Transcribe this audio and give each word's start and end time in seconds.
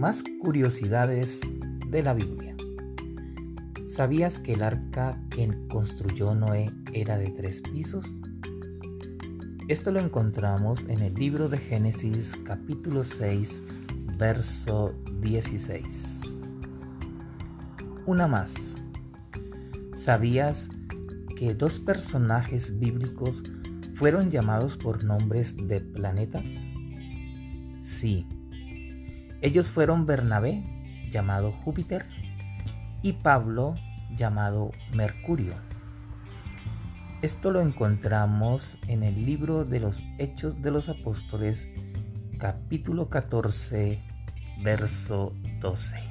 Más 0.00 0.24
curiosidades 0.40 1.42
de 1.88 2.02
la 2.02 2.14
Biblia. 2.14 2.56
¿Sabías 3.86 4.38
que 4.38 4.54
el 4.54 4.62
arca 4.62 5.20
que 5.28 5.54
construyó 5.68 6.34
Noé 6.34 6.72
era 6.94 7.18
de 7.18 7.28
tres 7.28 7.60
pisos? 7.60 8.06
Esto 9.68 9.92
lo 9.92 10.00
encontramos 10.00 10.86
en 10.88 11.00
el 11.00 11.14
libro 11.16 11.50
de 11.50 11.58
Génesis 11.58 12.32
capítulo 12.44 13.04
6, 13.04 13.62
verso 14.16 14.94
16. 15.20 16.20
Una 18.06 18.26
más. 18.26 18.76
¿Sabías 19.98 20.70
que 21.36 21.54
dos 21.54 21.78
personajes 21.78 22.78
bíblicos 22.78 23.42
fueron 23.92 24.30
llamados 24.30 24.78
por 24.78 25.04
nombres 25.04 25.58
de 25.68 25.82
planetas? 25.82 26.46
Sí. 27.82 28.26
Ellos 29.42 29.70
fueron 29.70 30.04
Bernabé, 30.04 30.62
llamado 31.10 31.52
Júpiter, 31.64 32.06
y 33.00 33.14
Pablo, 33.14 33.74
llamado 34.14 34.70
Mercurio. 34.94 35.54
Esto 37.22 37.50
lo 37.50 37.60
encontramos 37.62 38.78
en 38.86 39.02
el 39.02 39.24
libro 39.24 39.64
de 39.64 39.80
los 39.80 40.02
Hechos 40.18 40.60
de 40.60 40.70
los 40.70 40.88
Apóstoles, 40.90 41.68
capítulo 42.38 43.08
14, 43.08 44.02
verso 44.62 45.32
12. 45.60 46.09